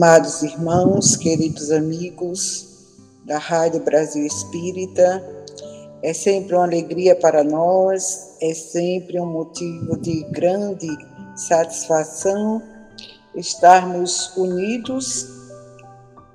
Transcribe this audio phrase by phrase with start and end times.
[0.00, 2.86] Amados irmãos, queridos amigos
[3.26, 5.20] da Rádio Brasil Espírita,
[6.04, 10.86] é sempre uma alegria para nós, é sempre um motivo de grande
[11.34, 12.62] satisfação
[13.34, 15.28] estarmos unidos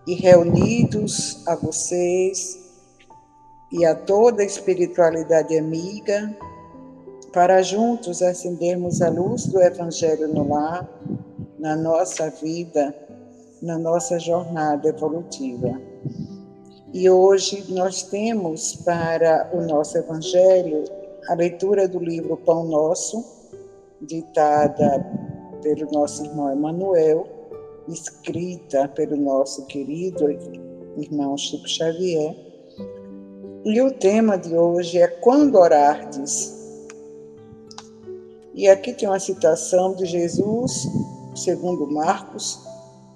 [0.06, 2.60] e reunidos a vocês
[3.72, 6.38] e a toda a espiritualidade amiga
[7.32, 10.86] para juntos acendermos a luz do Evangelho no lar,
[11.58, 12.94] na nossa vida
[13.64, 15.80] na nossa jornada evolutiva.
[16.94, 20.84] E hoje nós temos para o nosso Evangelho
[21.30, 23.24] a leitura do livro Pão Nosso,
[24.02, 25.04] ditada
[25.62, 27.26] pelo nosso irmão Emanuel,
[27.88, 30.30] escrita pelo nosso querido
[30.98, 32.36] irmão Chico Xavier.
[33.64, 36.54] E o tema de hoje é Quando Orardes.
[38.54, 40.86] E aqui tem uma citação de Jesus,
[41.34, 42.73] segundo Marcos,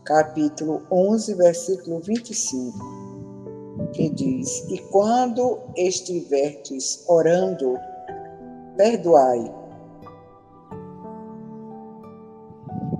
[0.07, 2.79] capítulo 11, versículo 25,
[3.91, 7.77] que diz: E quando estiverdes orando,
[8.77, 9.53] perdoai.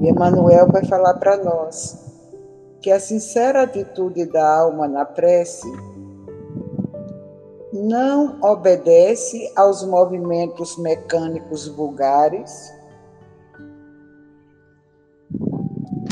[0.02, 1.98] E Emmanuel vai falar para nós
[2.82, 5.66] que a sincera atitude da alma na prece
[7.72, 12.77] não obedece aos movimentos mecânicos vulgares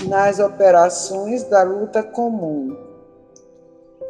[0.07, 2.75] nas operações da luta comum.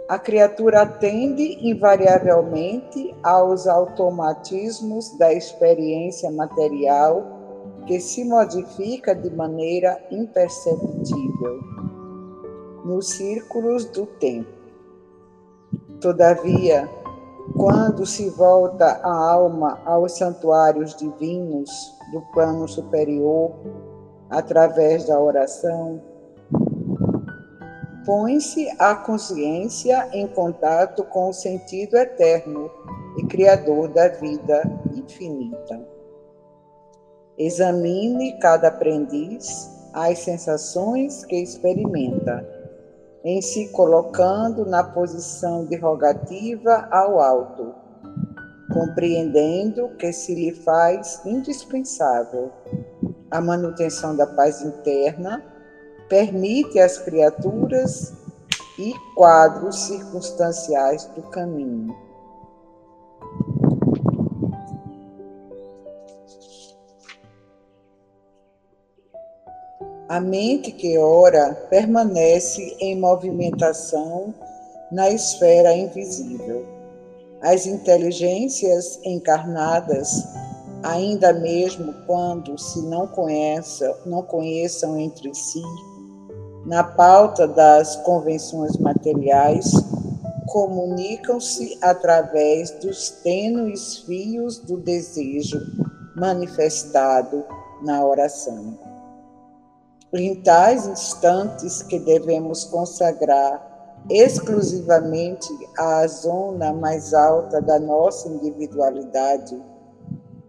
[0.08, 7.24] A criatura atende invariavelmente aos automatismos da experiência material
[7.88, 11.60] que se modifica de maneira imperceptível
[12.84, 14.54] nos círculos do tempo.
[16.00, 16.88] Todavia,
[17.56, 21.70] quando se volta a alma aos santuários divinos
[22.12, 23.52] do plano superior,
[24.30, 26.02] através da oração,
[28.06, 32.70] põe-se a consciência em contato com o sentido eterno
[33.18, 34.62] e criador da vida
[34.96, 35.82] infinita.
[37.38, 42.48] Examine cada aprendiz as sensações que experimenta,
[43.24, 47.74] em se colocando na posição de rogativa ao alto,
[48.72, 52.52] compreendendo que se lhe faz indispensável
[53.36, 55.44] a manutenção da paz interna,
[56.08, 58.14] permite às criaturas
[58.80, 61.94] e quadros circunstanciais do caminho.
[70.08, 74.34] A mente que ora permanece em movimentação
[74.92, 76.66] na esfera invisível.
[77.42, 80.24] As inteligências encarnadas
[80.86, 85.62] ainda mesmo quando se não conheçam, não conheçam entre si,
[86.64, 89.72] na pauta das convenções materiais,
[90.46, 95.60] comunicam-se através dos tênues fios do desejo
[96.16, 97.44] manifestado
[97.82, 98.78] na oração.
[100.14, 103.74] Em tais instantes que devemos consagrar
[104.10, 105.48] exclusivamente
[105.78, 109.60] à zona mais alta da nossa individualidade,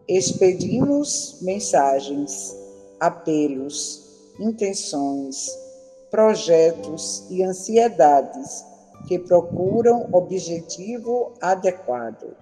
[0.09, 2.56] expedimos mensagens,
[3.00, 4.05] apelos,
[4.38, 5.50] intenções,
[6.11, 8.64] projetos e ansiedades
[9.08, 12.37] que procuram objetivo adequado.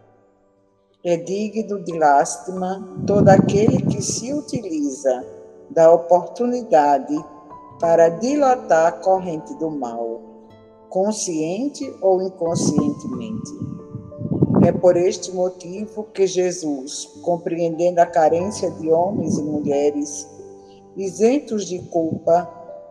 [1.02, 5.25] É digno de lástima todo aquele que se utiliza
[5.70, 7.14] da oportunidade
[7.81, 10.20] para dilatar a corrente do mal,
[10.88, 13.73] consciente ou inconscientemente
[14.66, 20.26] é por este motivo que Jesus, compreendendo a carência de homens e mulheres
[20.96, 22.49] isentos de culpa,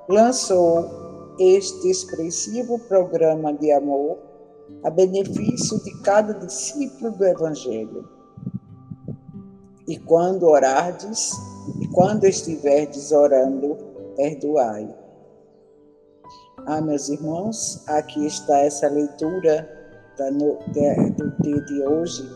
[0.08, 4.20] lançou este expressivo programa de amor
[4.84, 8.08] a benefício de cada discípulo do Evangelho.
[9.88, 11.32] E quando orardes,
[11.82, 13.78] e quando estiverdes orando,
[14.16, 14.94] perdoai.
[16.68, 19.73] Ah, meus irmãos, aqui está essa leitura
[20.18, 22.28] da, do dia de hoje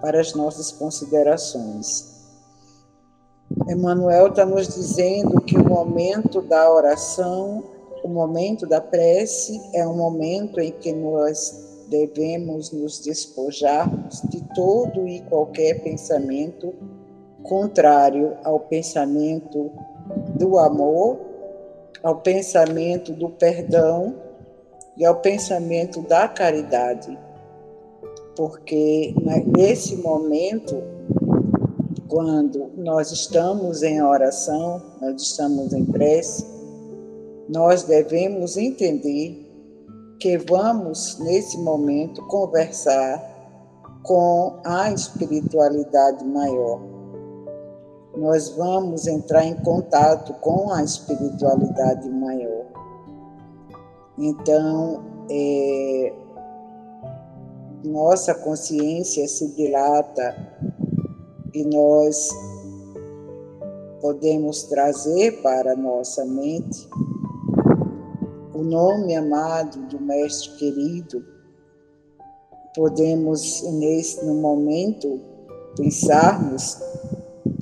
[0.00, 2.16] para as nossas considerações.
[3.68, 7.64] Emmanuel está nos dizendo que o momento da oração,
[8.02, 15.08] o momento da prece, é um momento em que nós devemos nos despojarmos de todo
[15.08, 16.74] e qualquer pensamento
[17.42, 19.70] contrário ao pensamento
[20.38, 21.18] do amor,
[22.02, 24.27] ao pensamento do perdão
[24.98, 27.16] e ao pensamento da caridade.
[28.36, 29.14] Porque
[29.56, 30.82] nesse momento,
[32.08, 36.44] quando nós estamos em oração, nós estamos em prece,
[37.48, 39.46] nós devemos entender
[40.20, 43.22] que vamos, nesse momento, conversar
[44.02, 46.80] com a espiritualidade maior.
[48.16, 52.66] Nós vamos entrar em contato com a espiritualidade maior.
[54.18, 56.12] Então, é,
[57.84, 60.34] nossa consciência se dilata
[61.54, 62.28] e nós
[64.00, 66.88] podemos trazer para nossa mente
[68.54, 71.24] o nome amado do Mestre querido,
[72.74, 75.20] podemos, nesse no momento,
[75.76, 76.76] pensarmos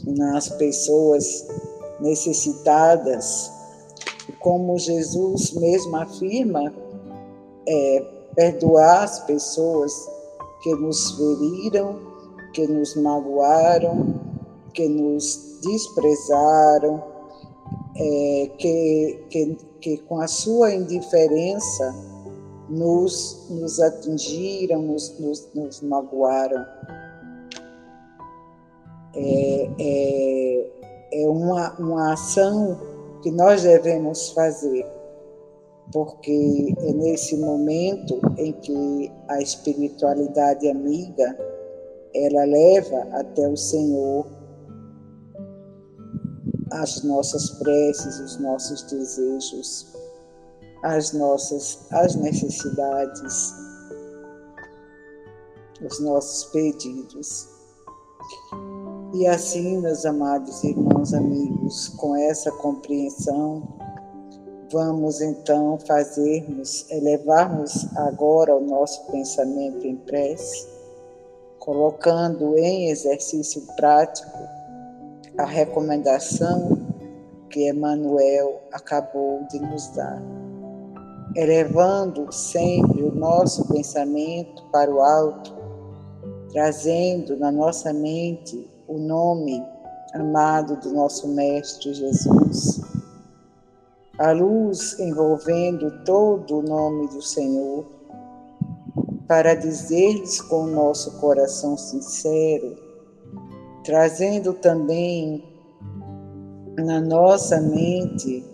[0.07, 1.47] nas pessoas
[2.01, 3.51] necessitadas,
[4.47, 6.73] como Jesus mesmo afirma,
[7.67, 8.05] é,
[8.37, 9.93] perdoar as pessoas
[10.63, 11.99] que nos feriram,
[12.53, 14.15] que nos magoaram,
[14.73, 17.03] que nos desprezaram,
[17.97, 21.95] é, que, que que com a sua indiferença
[22.69, 26.65] nos, nos atingiram, nos, nos, nos magoaram.
[29.13, 32.96] É, é, é uma, uma ação
[33.27, 34.87] que nós devemos fazer,
[35.93, 41.37] porque é nesse momento em que a espiritualidade amiga
[42.15, 44.29] ela leva até o Senhor
[46.71, 49.93] as nossas preces, os nossos desejos,
[50.85, 53.53] as nossas as necessidades,
[55.85, 57.49] os nossos pedidos.
[59.17, 63.67] E assim, meus amados irmãos, amigos, com essa compreensão,
[64.71, 70.69] vamos então fazermos, elevarmos agora o nosso pensamento em prece,
[71.59, 74.39] colocando em exercício prático
[75.39, 76.79] a recomendação
[77.49, 80.23] que Emmanuel acabou de nos dar,
[81.35, 85.57] elevando sempre o nosso pensamento para o alto,
[86.53, 89.63] trazendo na nossa mente o nome
[90.15, 92.81] amado do nosso Mestre Jesus,
[94.19, 97.85] a luz envolvendo todo o nome do Senhor,
[99.27, 102.87] para dizer-lhes com o nosso coração sincero
[103.87, 105.45] trazendo também
[106.77, 108.45] na nossa mente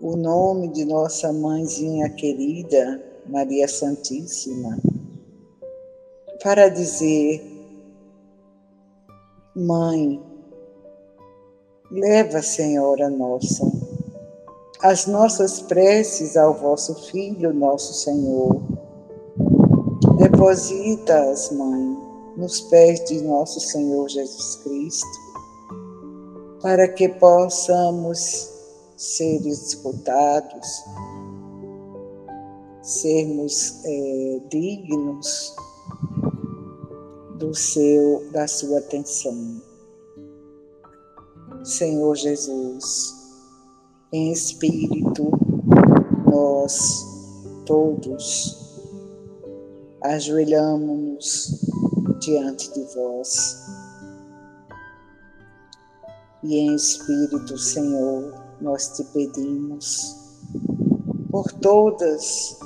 [0.00, 4.78] o nome de nossa mãezinha querida, Maria Santíssima,
[6.42, 7.53] para dizer:
[9.56, 10.20] Mãe,
[11.88, 13.64] leva, Senhora nossa,
[14.82, 18.60] as nossas preces ao vosso Filho, nosso Senhor.
[20.18, 21.96] Deposita-as, Mãe,
[22.36, 25.18] nos pés de nosso Senhor Jesus Cristo,
[26.60, 28.50] para que possamos
[28.96, 30.82] ser escutados,
[32.82, 35.54] sermos é, dignos
[37.44, 39.60] do seu, da sua atenção.
[41.62, 43.14] Senhor Jesus,
[44.10, 45.30] em espírito,
[46.24, 47.04] nós
[47.66, 48.80] todos
[50.00, 51.66] ajoelhamos-nos
[52.20, 53.58] diante de vós.
[56.42, 60.16] E em espírito, Senhor, nós te pedimos
[61.30, 62.58] por todas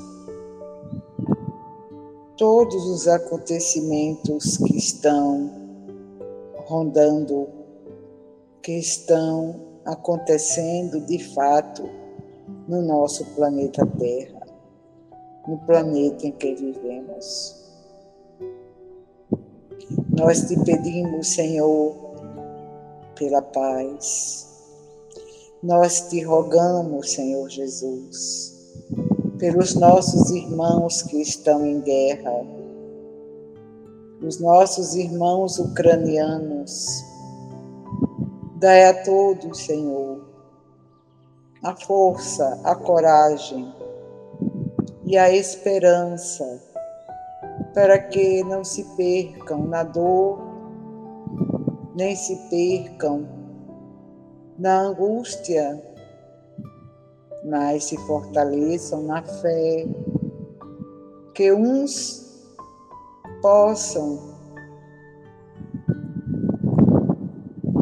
[2.38, 5.50] todos os acontecimentos que estão
[6.66, 7.48] rondando,
[8.62, 11.82] que estão acontecendo de fato
[12.68, 14.46] no nosso planeta Terra,
[15.48, 17.56] no planeta em que vivemos.
[20.16, 21.92] Nós te pedimos, Senhor,
[23.16, 24.46] pela paz.
[25.60, 28.57] Nós te rogamos, Senhor Jesus,
[29.38, 32.44] pelos nossos irmãos que estão em guerra,
[34.20, 36.86] os nossos irmãos ucranianos.
[38.56, 40.24] Dai a todos, Senhor,
[41.62, 43.72] a força, a coragem
[45.04, 46.60] e a esperança
[47.72, 50.40] para que não se percam na dor,
[51.94, 53.28] nem se percam
[54.58, 55.80] na angústia,
[57.44, 59.86] mas se fortaleçam na fé,
[61.34, 62.28] que uns
[63.40, 64.18] possam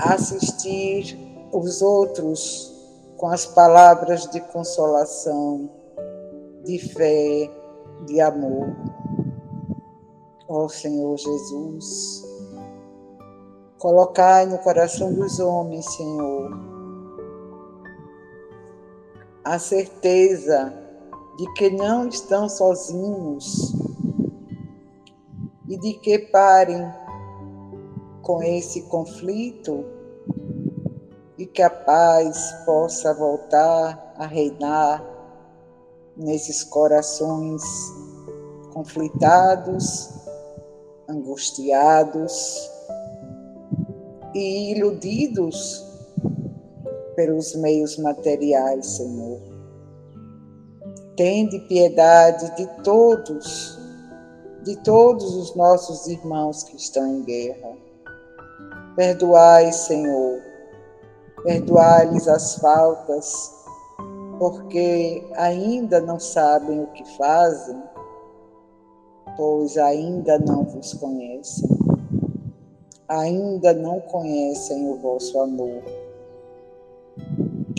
[0.00, 1.18] assistir
[1.52, 2.72] os outros
[3.16, 5.70] com as palavras de consolação,
[6.64, 7.50] de fé,
[8.06, 8.68] de amor.
[10.48, 12.22] Ó oh, Senhor Jesus,
[13.78, 16.75] colocai no coração dos homens, Senhor,
[19.46, 20.74] a certeza
[21.38, 23.72] de que não estão sozinhos
[25.68, 26.84] e de que parem
[28.22, 29.84] com esse conflito
[31.38, 35.00] e que a paz possa voltar a reinar
[36.16, 37.62] nesses corações
[38.72, 40.10] conflitados,
[41.08, 42.68] angustiados
[44.34, 45.85] e iludidos
[47.16, 49.40] pelos meios materiais, Senhor.
[51.16, 53.78] Tende piedade de todos,
[54.62, 57.72] de todos os nossos irmãos que estão em guerra.
[58.94, 60.42] Perdoai, Senhor,
[61.42, 63.50] perdoai-lhes as faltas,
[64.38, 67.82] porque ainda não sabem o que fazem,
[69.36, 71.68] pois ainda não vos conhecem.
[73.08, 75.82] Ainda não conhecem o vosso amor.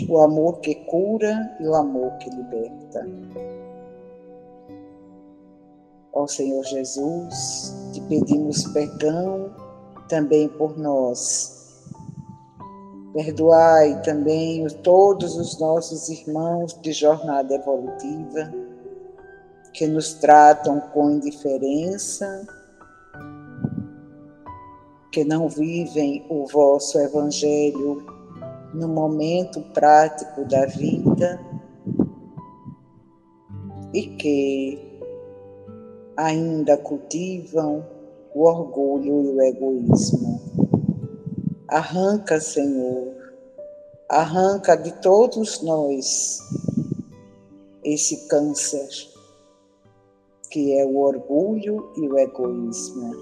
[0.08, 3.06] O amor que cura e o amor que liberta.
[6.12, 9.50] Ó Senhor Jesus, te pedimos perdão
[10.08, 11.58] também por nós
[13.18, 18.52] Perdoai também todos os nossos irmãos de jornada evolutiva
[19.72, 22.46] que nos tratam com indiferença,
[25.10, 28.06] que não vivem o vosso Evangelho
[28.74, 31.40] no momento prático da vida
[33.94, 35.00] e que
[36.16, 37.84] ainda cultivam
[38.34, 40.40] o orgulho e o egoísmo.
[41.68, 43.14] Arranca, Senhor,
[44.08, 46.38] arranca de todos nós
[47.84, 48.88] esse câncer,
[50.50, 53.14] que é o orgulho e o egoísmo,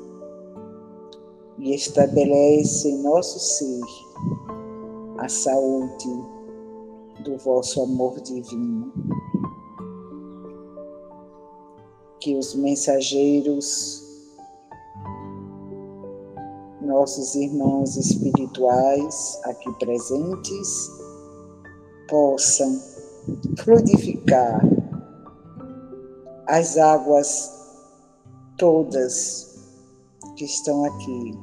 [1.58, 4.05] e estabelece em nosso ser
[5.18, 6.08] a saúde
[7.24, 8.92] do vosso amor divino.
[12.20, 14.04] Que os mensageiros
[16.80, 20.90] nossos irmãos espirituais aqui presentes
[22.08, 22.80] possam
[23.58, 24.60] fluidificar
[26.46, 27.52] as águas
[28.56, 29.56] todas
[30.36, 31.34] que estão aqui,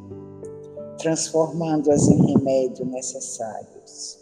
[1.03, 4.17] transformando-as em remédio necessários.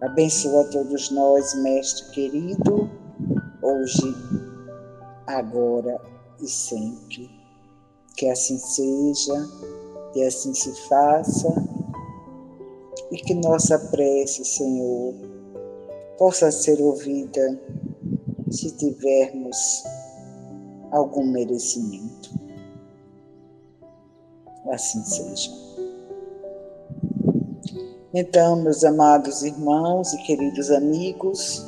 [0.00, 2.90] Abençoa todos nós, Mestre querido,
[3.62, 4.16] hoje,
[5.24, 6.00] agora
[6.42, 7.30] e sempre.
[8.16, 9.48] Que assim seja,
[10.16, 11.54] e assim se faça,
[13.12, 15.14] e que nossa prece, Senhor,
[16.18, 17.60] possa ser ouvida
[18.50, 19.84] se tivermos
[20.90, 22.45] algum merecimento.
[24.70, 25.50] Assim seja.
[28.12, 31.64] Então, meus amados irmãos e queridos amigos,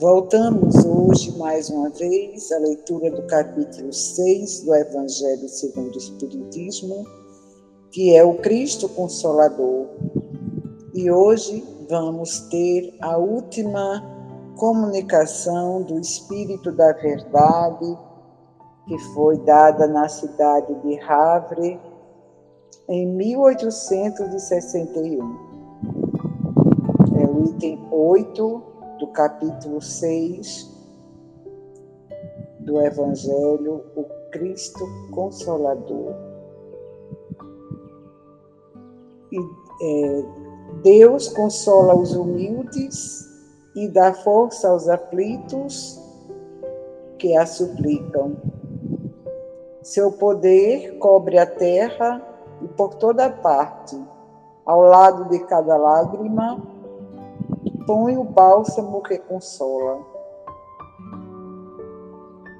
[0.00, 7.04] Voltamos hoje mais uma vez à leitura do capítulo 6 do Evangelho segundo o Espiritismo,
[7.90, 9.88] que é o Cristo Consolador.
[10.94, 14.02] E hoje vamos ter a última
[14.56, 17.98] comunicação do Espírito da Verdade,
[18.88, 21.78] que foi dada na cidade de Havre
[22.90, 25.18] em 1861.
[27.16, 28.62] É o item 8
[28.98, 30.68] do capítulo 6
[32.58, 36.16] do Evangelho, o Cristo Consolador.
[39.30, 39.38] E,
[39.82, 40.24] é,
[40.82, 43.24] Deus consola os humildes
[43.76, 45.96] e dá força aos aflitos
[47.18, 48.36] que a suplicam.
[49.80, 52.26] Seu poder cobre a terra
[52.62, 54.00] e por toda parte,
[54.64, 56.62] ao lado de cada lágrima,
[57.86, 59.98] põe o bálsamo que consola.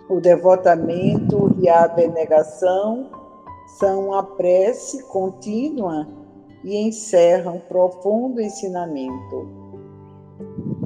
[0.08, 3.10] O devotamento e a abnegação
[3.78, 6.08] são a prece contínua
[6.64, 9.48] e encerram profundo ensinamento.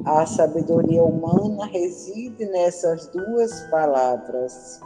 [0.05, 4.79] A sabedoria humana reside nessas duas palavras.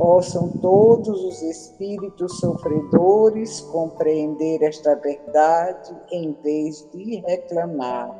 [0.00, 8.10] Possam todos os espíritos sofredores compreender esta verdade em vez de reclamar.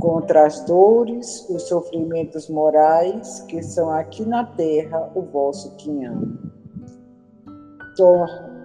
[0.00, 6.22] Contra as dores, os sofrimentos morais que são aqui na terra o vosso quinhão.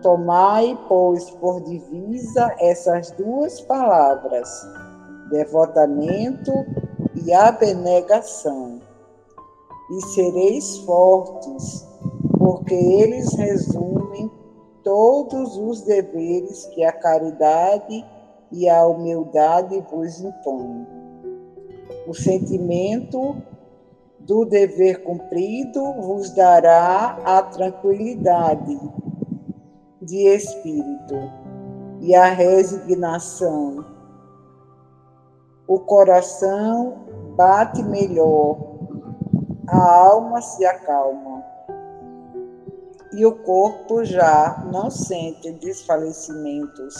[0.02, 4.50] Tomai, pois, por divisa essas duas palavras,
[5.30, 6.54] devotamento
[7.26, 8.80] e abnegação,
[9.98, 11.88] e sereis fortes,
[12.38, 14.32] porque eles resumem
[14.84, 18.06] todos os deveres que a caridade
[18.52, 20.86] e a humildade vos impõem.
[22.08, 23.36] O sentimento
[24.20, 28.80] do dever cumprido vos dará a tranquilidade
[30.02, 31.16] de espírito
[32.00, 33.86] e a resignação.
[35.68, 36.98] O coração
[37.36, 38.73] bate melhor,
[39.68, 41.44] a alma se acalma
[43.14, 46.96] e o corpo já não sente desfalecimentos,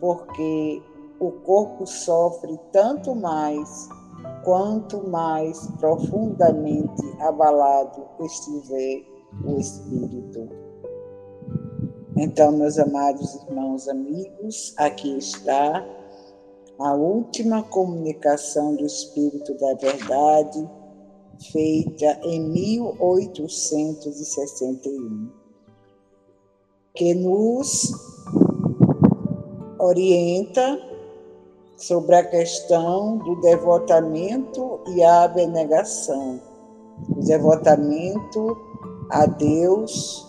[0.00, 0.82] porque
[1.20, 3.88] o corpo sofre tanto mais
[4.42, 9.04] quanto mais profundamente abalado estiver
[9.44, 10.48] o espírito.
[12.16, 15.84] Então, meus amados irmãos, amigos, aqui está
[16.78, 20.68] a última comunicação do Espírito da Verdade,
[21.50, 25.30] feita em 1861,
[26.94, 27.92] que nos
[29.78, 30.78] orienta
[31.76, 36.40] sobre a questão do devotamento e a abnegação,
[37.16, 38.56] o devotamento
[39.10, 40.26] a Deus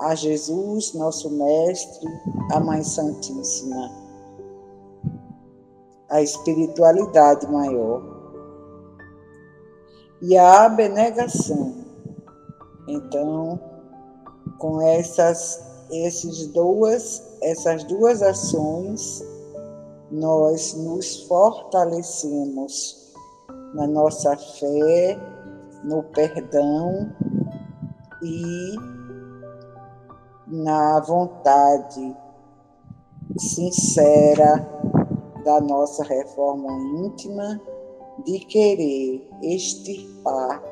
[0.00, 2.08] a Jesus, nosso Mestre,
[2.52, 3.90] a Mãe Santíssima,
[6.10, 8.13] a espiritualidade maior
[10.26, 11.74] e a abnegação.
[12.88, 13.60] Então,
[14.58, 19.22] com essas, esses duas, essas duas ações,
[20.10, 23.12] nós nos fortalecemos
[23.74, 25.18] na nossa fé,
[25.84, 27.12] no perdão
[28.22, 28.76] e
[30.46, 32.16] na vontade
[33.36, 34.66] sincera
[35.44, 36.72] da nossa reforma
[37.04, 37.60] íntima
[38.24, 40.62] de querer extirpar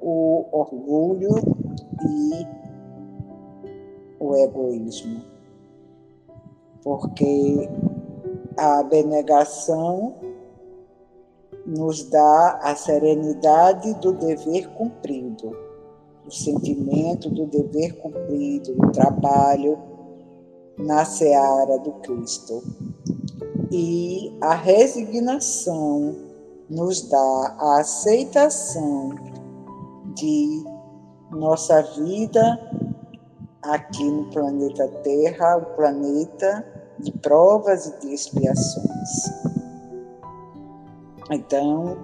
[0.00, 1.34] o orgulho
[2.02, 2.46] e
[4.20, 5.22] o egoísmo.
[6.82, 7.68] Porque
[8.56, 10.14] a abnegação
[11.66, 15.66] nos dá a serenidade do dever cumprido
[16.26, 19.78] o sentimento do dever cumprido, do trabalho
[20.76, 22.62] na seara do Cristo.
[23.70, 26.14] E a resignação
[26.68, 29.14] nos dá a aceitação
[30.14, 30.64] de
[31.30, 32.58] nossa vida
[33.62, 36.64] aqui no planeta Terra, o planeta
[36.98, 39.10] de provas e de expiações.
[41.30, 41.96] Então,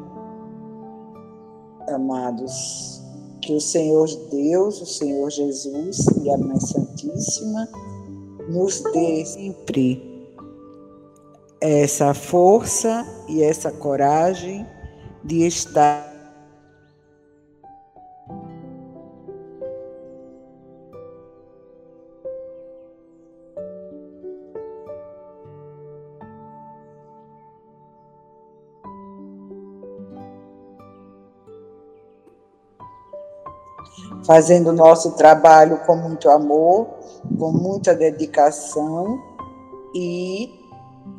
[1.88, 3.01] amados,
[3.40, 7.68] que o Senhor Deus, o Senhor Jesus e a Mãe Santíssima
[8.49, 10.12] nos dê sempre
[11.62, 14.66] essa força e essa coragem
[15.22, 16.11] de estar
[34.27, 36.88] fazendo o nosso trabalho com muito amor,
[37.38, 39.20] com muita dedicação
[39.94, 40.62] e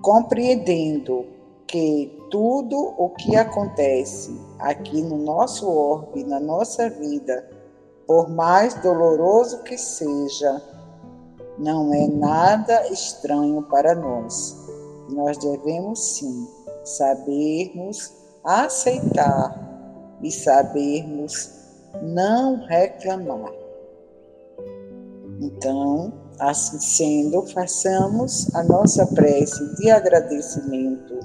[0.02, 1.26] compreendendo
[1.67, 7.50] que tudo o que acontece aqui no nosso orbe, na nossa vida,
[8.06, 10.62] por mais doloroso que seja,
[11.58, 14.56] não é nada estranho para nós.
[15.10, 16.48] Nós devemos sim
[16.84, 19.56] sabermos aceitar
[20.22, 21.50] e sabermos
[22.02, 23.54] não reclamar.
[25.41, 31.19] Então, assim sendo, façamos a nossa prece de agradecimento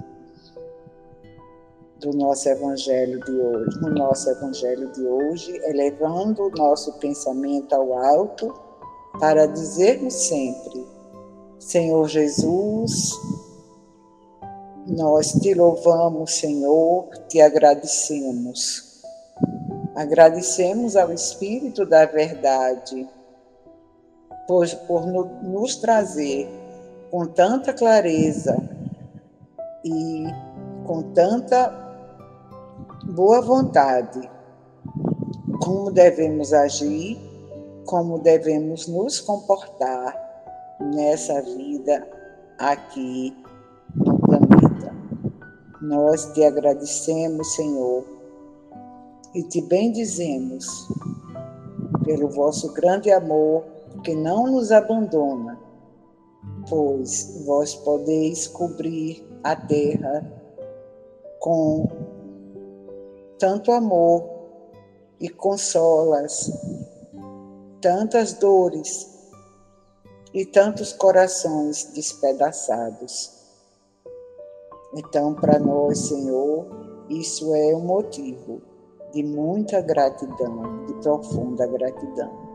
[2.01, 7.93] do nosso evangelho de hoje, no nosso evangelho de hoje, elevando o nosso pensamento ao
[7.93, 8.55] alto
[9.19, 10.87] para dizermos sempre:
[11.59, 13.13] Senhor Jesus,
[14.87, 19.03] nós te louvamos, Senhor, te agradecemos.
[19.97, 23.09] Agradecemos ao Espírito da Verdade
[24.49, 25.07] por, por
[25.43, 26.49] nos trazer
[27.11, 28.57] com tanta clareza
[29.85, 30.25] e
[30.87, 31.71] com tanta
[33.05, 34.29] boa vontade
[35.63, 37.19] como devemos agir,
[37.85, 40.17] como devemos nos comportar
[40.81, 42.09] nessa vida
[42.59, 43.37] aqui
[43.95, 44.95] no planeta.
[45.83, 48.05] Nós te agradecemos, Senhor,
[49.35, 50.67] e te bendizemos
[52.05, 53.78] pelo vosso grande amor
[54.09, 55.61] que não nos abandona,
[56.67, 60.25] pois vós podeis cobrir a terra
[61.39, 61.87] com
[63.39, 64.27] tanto amor
[65.21, 66.51] e consolas
[67.83, 69.29] tantas dores
[70.33, 73.31] e tantos corações despedaçados.
[74.95, 76.67] Então, para nós, Senhor,
[77.11, 78.63] isso é um motivo
[79.13, 82.48] de muita gratidão, de profunda gratidão.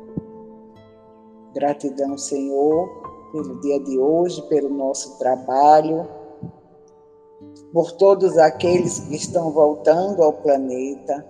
[1.54, 2.89] Gratidão, Senhor,
[3.32, 6.08] pelo dia de hoje, pelo nosso trabalho,
[7.72, 11.26] por todos aqueles que estão voltando ao planeta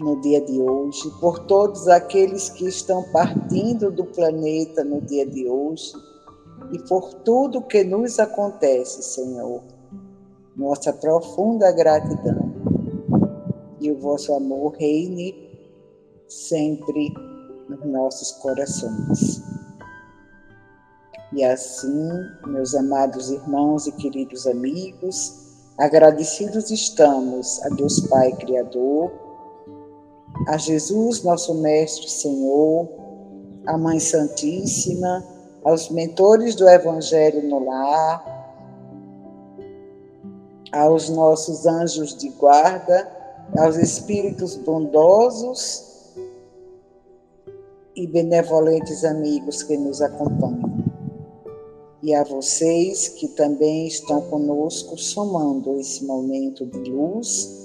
[0.00, 5.48] no dia de hoje, por todos aqueles que estão partindo do planeta no dia de
[5.48, 5.92] hoje
[6.72, 9.62] e por tudo que nos acontece, Senhor.
[10.56, 12.54] Nossa profunda gratidão
[13.80, 15.34] e o vosso amor reine
[16.28, 17.12] sempre
[17.68, 19.42] nos nossos corações.
[21.32, 22.10] E assim,
[22.46, 25.34] meus amados irmãos e queridos amigos,
[25.78, 29.10] agradecidos estamos a Deus Pai Criador,
[30.48, 32.88] a Jesus, nosso Mestre Senhor,
[33.66, 35.24] a Mãe Santíssima,
[35.64, 38.32] aos mentores do Evangelho no lar,
[40.72, 43.10] aos nossos anjos de guarda,
[43.56, 45.93] aos espíritos bondosos
[47.96, 50.84] e benevolentes amigos que nos acompanham.
[52.02, 57.64] E a vocês que também estão conosco, somando esse momento de luz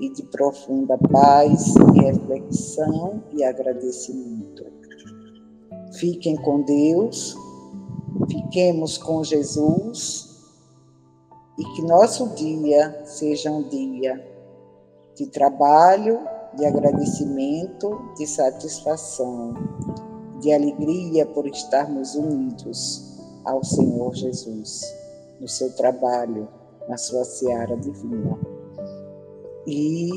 [0.00, 4.66] e de profunda paz e reflexão e agradecimento.
[5.98, 7.36] Fiquem com Deus,
[8.28, 10.28] fiquemos com Jesus
[11.58, 14.24] e que nosso dia seja um dia
[15.16, 16.20] de trabalho,
[16.58, 19.54] de agradecimento, de satisfação,
[20.40, 24.82] de alegria por estarmos unidos ao Senhor Jesus,
[25.40, 26.48] no seu trabalho,
[26.88, 28.36] na sua seara divina.
[29.66, 30.10] E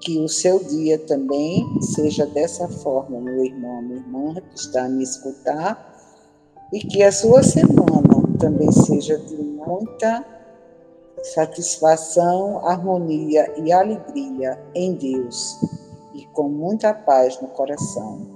[0.00, 4.88] que o seu dia também seja dessa forma, meu irmão, minha irmã que está a
[4.88, 5.96] me escutar,
[6.72, 10.24] e que a sua semana também seja de muita
[11.22, 15.58] satisfação, harmonia e alegria em Deus
[16.14, 18.26] e com muita paz no coração.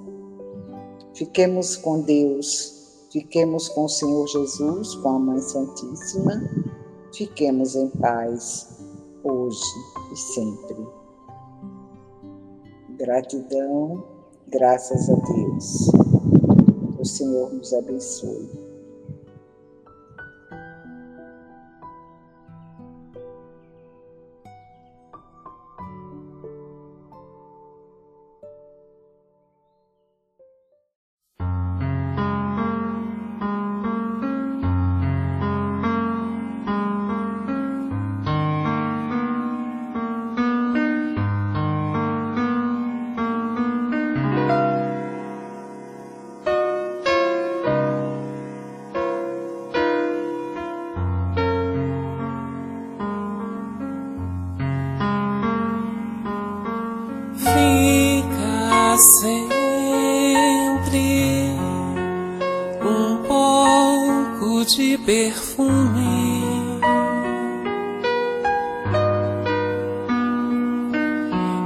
[1.14, 6.42] Fiquemos com Deus, fiquemos com o Senhor Jesus, com a Mãe Santíssima,
[7.14, 8.68] fiquemos em paz
[9.22, 9.60] hoje
[10.12, 10.86] e sempre.
[12.98, 14.04] Gratidão,
[14.48, 15.88] graças a Deus.
[16.98, 18.61] O Senhor nos abençoe.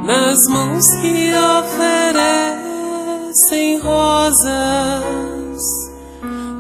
[0.07, 2.55] Nas mãos que oferecem
[3.81, 4.47] rosas,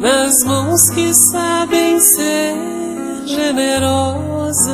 [0.00, 2.56] nas mãos que sabem ser
[3.24, 4.66] generosas,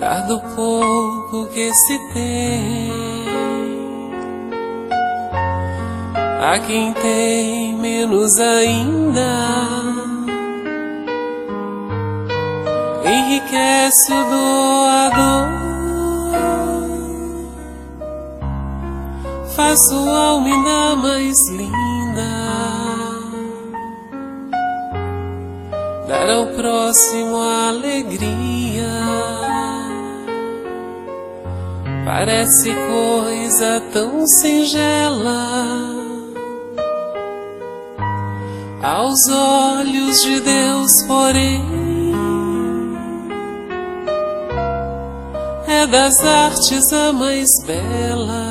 [0.00, 2.90] dar pouco que se tem
[6.42, 10.09] a quem tem menos ainda
[13.10, 15.48] enriquece o doador,
[19.56, 22.30] faz sua alma ainda mais linda,
[26.08, 28.30] dar ao próximo alegria.
[32.04, 35.48] Parece coisa tão singela.
[38.82, 41.79] Aos olhos de Deus, porém
[45.80, 48.44] é das artes a mais bela.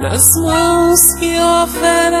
[0.00, 2.18] Nas mãos que oferecem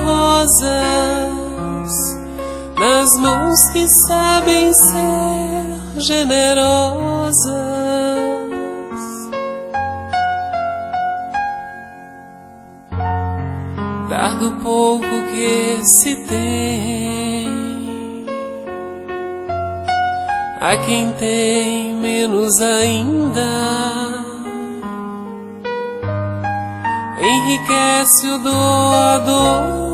[0.00, 1.47] rosas
[2.78, 7.36] nas mãos que sabem ser generosas.
[14.08, 17.48] Dar do pouco que se tem
[20.60, 23.48] a quem tem menos ainda.
[27.20, 29.87] Enriquece o doador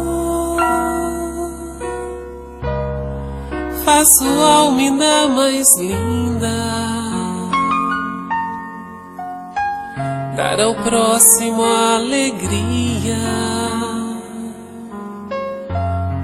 [3.85, 6.49] faço alma ainda mais linda.
[10.37, 13.17] Dar ao próximo alegria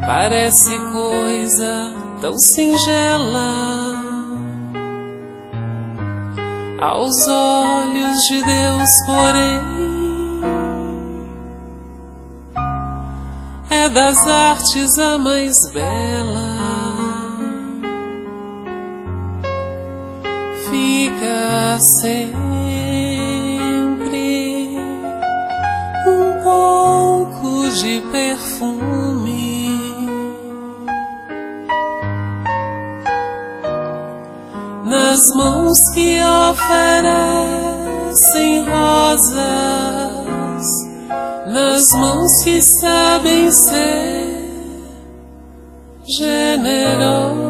[0.06, 4.10] parece coisa tão singela
[6.80, 9.60] aos olhos de Deus, porém.
[13.70, 16.59] É das artes a mais bela.
[20.70, 22.30] Fica sempre
[26.06, 29.80] um pouco de perfume.
[34.86, 36.18] Nas mãos que
[36.50, 37.84] oferecem
[38.68, 39.40] rosas,
[41.46, 44.30] nas mãos que sabem ser
[46.06, 47.49] generosas.